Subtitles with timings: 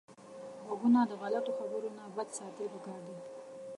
[0.65, 3.17] غوږونه د غلطو خبرو نه بچ ساتل پکار دي